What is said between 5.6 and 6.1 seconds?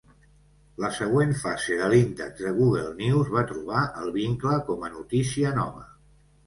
nova.